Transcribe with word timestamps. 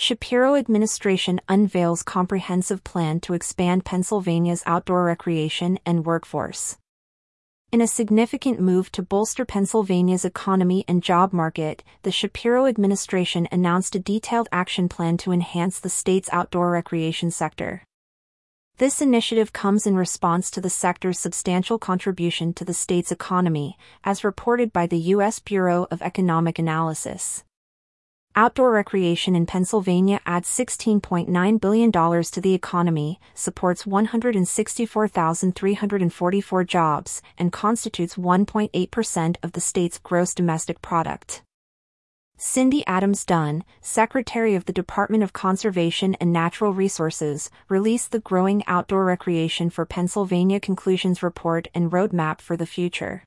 Shapiro 0.00 0.54
administration 0.54 1.40
unveils 1.48 2.04
comprehensive 2.04 2.84
plan 2.84 3.18
to 3.18 3.34
expand 3.34 3.84
Pennsylvania's 3.84 4.62
outdoor 4.64 5.02
recreation 5.02 5.80
and 5.84 6.06
workforce. 6.06 6.78
In 7.72 7.80
a 7.80 7.88
significant 7.88 8.60
move 8.60 8.92
to 8.92 9.02
bolster 9.02 9.44
Pennsylvania's 9.44 10.24
economy 10.24 10.84
and 10.86 11.02
job 11.02 11.32
market, 11.32 11.82
the 12.04 12.12
Shapiro 12.12 12.66
administration 12.66 13.48
announced 13.50 13.96
a 13.96 13.98
detailed 13.98 14.48
action 14.52 14.88
plan 14.88 15.16
to 15.16 15.32
enhance 15.32 15.80
the 15.80 15.90
state's 15.90 16.28
outdoor 16.30 16.70
recreation 16.70 17.32
sector. 17.32 17.82
This 18.76 19.02
initiative 19.02 19.52
comes 19.52 19.84
in 19.84 19.96
response 19.96 20.48
to 20.52 20.60
the 20.60 20.70
sector's 20.70 21.18
substantial 21.18 21.76
contribution 21.76 22.54
to 22.54 22.64
the 22.64 22.72
state's 22.72 23.10
economy, 23.10 23.76
as 24.04 24.22
reported 24.22 24.72
by 24.72 24.86
the 24.86 25.10
U.S. 25.16 25.40
Bureau 25.40 25.88
of 25.90 26.02
Economic 26.02 26.60
Analysis. 26.60 27.42
Outdoor 28.36 28.70
recreation 28.70 29.34
in 29.34 29.46
Pennsylvania 29.46 30.20
adds 30.24 30.48
$16.9 30.48 31.60
billion 31.60 31.90
to 31.90 32.40
the 32.40 32.54
economy, 32.54 33.18
supports 33.34 33.86
164,344 33.86 36.64
jobs, 36.64 37.22
and 37.36 37.52
constitutes 37.52 38.14
1.8% 38.14 39.36
of 39.42 39.52
the 39.52 39.60
state's 39.60 39.98
gross 39.98 40.34
domestic 40.34 40.80
product. 40.80 41.42
Cindy 42.40 42.86
Adams 42.86 43.24
Dunn, 43.24 43.64
Secretary 43.80 44.54
of 44.54 44.66
the 44.66 44.72
Department 44.72 45.24
of 45.24 45.32
Conservation 45.32 46.14
and 46.20 46.32
Natural 46.32 46.72
Resources, 46.72 47.50
released 47.68 48.12
the 48.12 48.20
Growing 48.20 48.62
Outdoor 48.68 49.04
Recreation 49.04 49.70
for 49.70 49.84
Pennsylvania 49.84 50.60
Conclusions 50.60 51.20
Report 51.20 51.66
and 51.74 51.90
Roadmap 51.90 52.40
for 52.40 52.56
the 52.56 52.64
Future. 52.64 53.24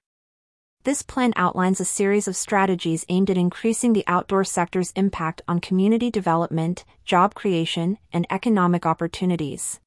This 0.83 1.03
plan 1.03 1.31
outlines 1.35 1.79
a 1.79 1.85
series 1.85 2.27
of 2.27 2.35
strategies 2.35 3.05
aimed 3.07 3.29
at 3.29 3.37
increasing 3.37 3.93
the 3.93 4.03
outdoor 4.07 4.43
sector's 4.43 4.91
impact 4.95 5.43
on 5.47 5.59
community 5.59 6.09
development, 6.09 6.85
job 7.05 7.35
creation, 7.35 7.99
and 8.11 8.25
economic 8.31 8.83
opportunities. 8.83 9.79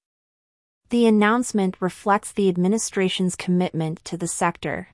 The 0.90 1.06
announcement 1.06 1.74
reflects 1.80 2.30
the 2.30 2.48
administration's 2.48 3.34
commitment 3.34 4.04
to 4.04 4.16
the 4.16 4.28
sector. 4.28 4.86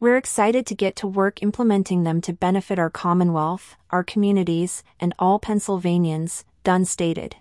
We're 0.00 0.16
excited 0.16 0.66
to 0.66 0.74
get 0.74 0.96
to 0.96 1.06
work 1.06 1.44
implementing 1.44 2.02
them 2.02 2.20
to 2.22 2.32
benefit 2.32 2.80
our 2.80 2.90
Commonwealth, 2.90 3.76
our 3.90 4.02
communities, 4.02 4.82
and 4.98 5.14
all 5.20 5.38
Pennsylvanians, 5.38 6.44
Dunn 6.64 6.84
stated. 6.84 7.36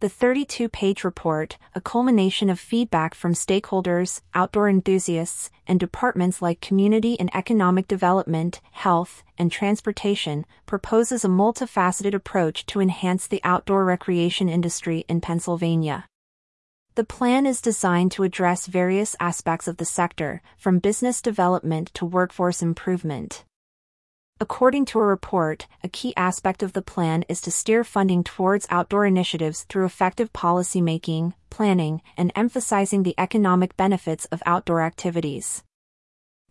The 0.00 0.08
32 0.08 0.70
page 0.70 1.04
report, 1.04 1.58
a 1.74 1.80
culmination 1.82 2.48
of 2.48 2.58
feedback 2.58 3.14
from 3.14 3.34
stakeholders, 3.34 4.22
outdoor 4.32 4.66
enthusiasts, 4.66 5.50
and 5.66 5.78
departments 5.78 6.40
like 6.40 6.62
Community 6.62 7.20
and 7.20 7.28
Economic 7.34 7.86
Development, 7.86 8.58
Health, 8.70 9.22
and 9.36 9.52
Transportation, 9.52 10.46
proposes 10.64 11.22
a 11.22 11.28
multifaceted 11.28 12.14
approach 12.14 12.64
to 12.64 12.80
enhance 12.80 13.26
the 13.26 13.42
outdoor 13.44 13.84
recreation 13.84 14.48
industry 14.48 15.04
in 15.06 15.20
Pennsylvania. 15.20 16.06
The 16.94 17.04
plan 17.04 17.44
is 17.44 17.60
designed 17.60 18.10
to 18.12 18.22
address 18.22 18.68
various 18.68 19.14
aspects 19.20 19.68
of 19.68 19.76
the 19.76 19.84
sector, 19.84 20.40
from 20.56 20.78
business 20.78 21.20
development 21.20 21.92
to 21.92 22.06
workforce 22.06 22.62
improvement. 22.62 23.44
According 24.42 24.86
to 24.86 24.98
a 24.98 25.04
report, 25.04 25.66
a 25.84 25.88
key 25.88 26.14
aspect 26.16 26.62
of 26.62 26.72
the 26.72 26.80
plan 26.80 27.26
is 27.28 27.42
to 27.42 27.50
steer 27.50 27.84
funding 27.84 28.24
towards 28.24 28.66
outdoor 28.70 29.04
initiatives 29.04 29.64
through 29.64 29.84
effective 29.84 30.32
policymaking, 30.32 31.34
planning, 31.50 32.00
and 32.16 32.32
emphasizing 32.34 33.02
the 33.02 33.14
economic 33.18 33.76
benefits 33.76 34.24
of 34.32 34.42
outdoor 34.46 34.80
activities. 34.80 35.62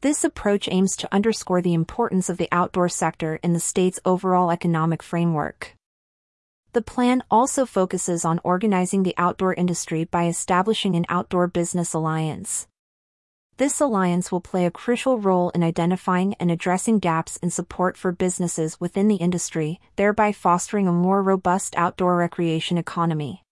This 0.02 0.24
approach 0.24 0.70
aims 0.72 0.96
to 0.98 1.12
underscore 1.12 1.64
the 1.64 1.74
importance 1.74 2.30
of 2.30 2.38
the 2.38 2.48
outdoor 2.52 2.90
sector 2.90 3.40
in 3.42 3.54
the 3.54 3.60
state's 3.60 4.00
overall 4.06 4.52
economic 4.52 5.02
framework. 5.02 5.76
The 6.74 6.84
plan 6.84 7.24
also 7.32 7.66
focuses 7.66 8.24
on 8.24 8.40
organizing 8.44 9.02
the 9.02 9.16
outdoor 9.18 9.56
industry 9.56 10.04
by 10.04 10.28
establishing 10.28 10.96
an 10.96 11.08
outdoor 11.10 11.48
business 11.48 11.94
alliance. 11.94 12.68
This 13.60 13.82
alliance 13.82 14.32
will 14.32 14.40
play 14.40 14.66
a 14.66 14.72
crucial 14.72 15.20
role 15.20 15.50
in 15.50 15.64
identifying 15.64 16.34
and 16.40 16.50
addressing 16.50 17.00
gaps 17.00 17.36
in 17.44 17.50
support 17.50 17.98
for 17.98 18.14
businesses 18.14 18.80
within 18.80 19.10
the 19.10 19.18
industry, 19.18 19.82
thereby 19.98 20.32
fostering 20.32 20.88
a 20.88 20.94
more 20.94 21.22
robust 21.22 21.76
outdoor 21.76 22.16
recreation 22.16 22.78
economy. 22.78 23.44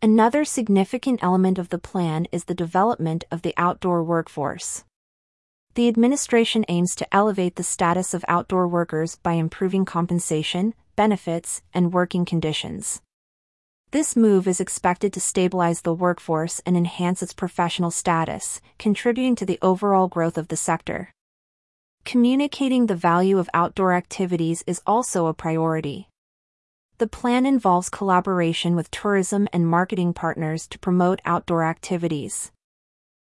Another 0.00 0.44
significant 0.44 1.24
element 1.24 1.58
of 1.58 1.70
the 1.70 1.78
plan 1.78 2.28
is 2.30 2.44
the 2.44 2.54
development 2.54 3.24
of 3.32 3.42
the 3.42 3.52
outdoor 3.56 4.04
workforce. 4.04 4.84
The 5.74 5.88
administration 5.88 6.64
aims 6.68 6.94
to 6.94 7.12
elevate 7.12 7.56
the 7.56 7.64
status 7.64 8.14
of 8.14 8.24
outdoor 8.28 8.68
workers 8.68 9.16
by 9.16 9.32
improving 9.32 9.84
compensation, 9.84 10.72
benefits, 10.94 11.62
and 11.74 11.92
working 11.92 12.26
conditions. 12.26 13.02
This 13.96 14.14
move 14.14 14.46
is 14.46 14.60
expected 14.60 15.14
to 15.14 15.20
stabilize 15.20 15.80
the 15.80 15.94
workforce 15.94 16.60
and 16.66 16.76
enhance 16.76 17.22
its 17.22 17.32
professional 17.32 17.90
status, 17.90 18.60
contributing 18.78 19.34
to 19.36 19.46
the 19.46 19.58
overall 19.62 20.06
growth 20.06 20.36
of 20.36 20.48
the 20.48 20.56
sector. 20.58 21.14
Communicating 22.04 22.88
the 22.88 22.94
value 22.94 23.38
of 23.38 23.48
outdoor 23.54 23.94
activities 23.94 24.62
is 24.66 24.82
also 24.86 25.28
a 25.28 25.32
priority. 25.32 26.10
The 26.98 27.06
plan 27.06 27.46
involves 27.46 27.88
collaboration 27.88 28.76
with 28.76 28.90
tourism 28.90 29.48
and 29.50 29.66
marketing 29.66 30.12
partners 30.12 30.66
to 30.66 30.78
promote 30.78 31.22
outdoor 31.24 31.64
activities. 31.64 32.52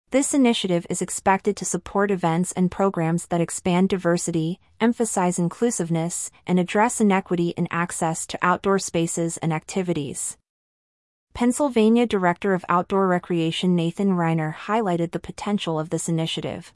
This 0.09 0.33
initiative 0.33 0.87
is 0.89 0.99
expected 0.99 1.55
to 1.57 1.65
support 1.65 2.09
events 2.09 2.51
and 2.53 2.71
programs 2.71 3.27
that 3.27 3.39
expand 3.39 3.89
diversity, 3.89 4.59
emphasize 4.81 5.37
inclusiveness, 5.37 6.31
and 6.47 6.59
address 6.59 6.99
inequity 6.99 7.49
in 7.49 7.67
access 7.69 8.25
to 8.25 8.39
outdoor 8.41 8.79
spaces 8.79 9.37
and 9.37 9.53
activities. 9.53 10.37
Pennsylvania 11.35 12.06
Director 12.06 12.53
of 12.53 12.63
Outdoor 12.69 13.09
Recreation 13.09 13.75
Nathan 13.75 14.12
Reigner 14.12 14.56
highlighted 14.56 15.12
the 15.12 15.19
potential 15.19 15.78
of 15.78 15.90
this 15.90 16.07
initiative. 16.07 16.72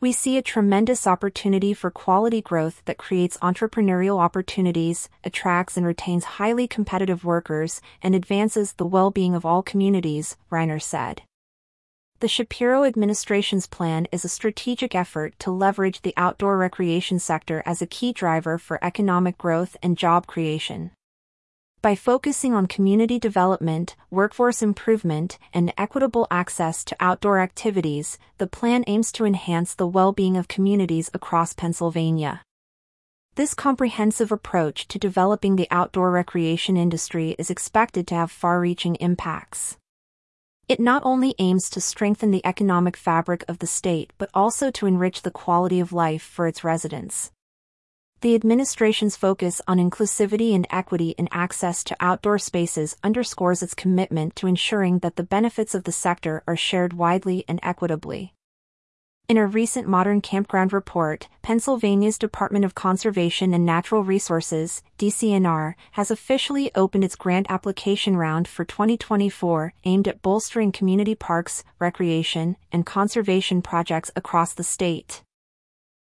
We 0.00 0.12
see 0.12 0.36
a 0.36 0.42
tremendous 0.42 1.08
opportunity 1.08 1.74
for 1.74 1.90
quality 1.90 2.40
growth 2.40 2.82
that 2.84 2.98
creates 2.98 3.36
entrepreneurial 3.38 4.20
opportunities, 4.20 5.08
attracts 5.24 5.76
and 5.76 5.84
retains 5.84 6.38
highly 6.38 6.68
competitive 6.68 7.24
workers, 7.24 7.80
and 8.00 8.14
advances 8.14 8.74
the 8.74 8.86
well 8.86 9.10
being 9.10 9.34
of 9.34 9.44
all 9.44 9.60
communities, 9.60 10.36
Reigner 10.52 10.80
said. 10.80 11.22
The 12.20 12.28
Shapiro 12.28 12.84
administration's 12.84 13.66
plan 13.66 14.06
is 14.12 14.24
a 14.24 14.28
strategic 14.28 14.94
effort 14.94 15.36
to 15.40 15.50
leverage 15.50 16.02
the 16.02 16.14
outdoor 16.16 16.58
recreation 16.58 17.18
sector 17.18 17.60
as 17.66 17.82
a 17.82 17.88
key 17.88 18.12
driver 18.12 18.56
for 18.56 18.78
economic 18.84 19.36
growth 19.36 19.76
and 19.82 19.98
job 19.98 20.28
creation. 20.28 20.92
By 21.84 21.96
focusing 21.96 22.54
on 22.54 22.66
community 22.66 23.18
development, 23.18 23.94
workforce 24.10 24.62
improvement, 24.62 25.38
and 25.52 25.70
equitable 25.76 26.26
access 26.30 26.82
to 26.82 26.96
outdoor 26.98 27.40
activities, 27.40 28.18
the 28.38 28.46
plan 28.46 28.84
aims 28.86 29.12
to 29.12 29.26
enhance 29.26 29.74
the 29.74 29.86
well 29.86 30.10
being 30.10 30.38
of 30.38 30.48
communities 30.48 31.10
across 31.12 31.52
Pennsylvania. 31.52 32.40
This 33.34 33.52
comprehensive 33.52 34.32
approach 34.32 34.88
to 34.88 34.98
developing 34.98 35.56
the 35.56 35.68
outdoor 35.70 36.10
recreation 36.10 36.78
industry 36.78 37.36
is 37.38 37.50
expected 37.50 38.06
to 38.06 38.14
have 38.14 38.30
far 38.30 38.60
reaching 38.60 38.94
impacts. 38.94 39.76
It 40.66 40.80
not 40.80 41.02
only 41.04 41.34
aims 41.38 41.68
to 41.68 41.82
strengthen 41.82 42.30
the 42.30 42.46
economic 42.46 42.96
fabric 42.96 43.44
of 43.46 43.58
the 43.58 43.66
state 43.66 44.10
but 44.16 44.30
also 44.32 44.70
to 44.70 44.86
enrich 44.86 45.20
the 45.20 45.30
quality 45.30 45.80
of 45.80 45.92
life 45.92 46.22
for 46.22 46.46
its 46.46 46.64
residents. 46.64 47.30
The 48.20 48.34
administration's 48.34 49.16
focus 49.16 49.60
on 49.68 49.78
inclusivity 49.78 50.54
and 50.54 50.66
equity 50.70 51.10
in 51.10 51.28
access 51.30 51.84
to 51.84 51.96
outdoor 52.00 52.38
spaces 52.38 52.96
underscores 53.04 53.62
its 53.62 53.74
commitment 53.74 54.34
to 54.36 54.46
ensuring 54.46 55.00
that 55.00 55.16
the 55.16 55.22
benefits 55.22 55.74
of 55.74 55.84
the 55.84 55.92
sector 55.92 56.42
are 56.46 56.56
shared 56.56 56.92
widely 56.92 57.44
and 57.48 57.60
equitably. 57.62 58.34
In 59.26 59.38
a 59.38 59.46
recent 59.46 59.88
Modern 59.88 60.20
Campground 60.20 60.74
report, 60.74 61.28
Pennsylvania's 61.40 62.18
Department 62.18 62.62
of 62.62 62.74
Conservation 62.74 63.54
and 63.54 63.64
Natural 63.64 64.04
Resources, 64.04 64.82
DCNR, 64.98 65.76
has 65.92 66.10
officially 66.10 66.70
opened 66.74 67.04
its 67.04 67.16
grant 67.16 67.46
application 67.48 68.18
round 68.18 68.46
for 68.46 68.66
2024 68.66 69.72
aimed 69.84 70.08
at 70.08 70.20
bolstering 70.20 70.72
community 70.72 71.14
parks, 71.14 71.64
recreation, 71.78 72.58
and 72.70 72.84
conservation 72.84 73.62
projects 73.62 74.10
across 74.14 74.52
the 74.52 74.62
state. 74.62 75.23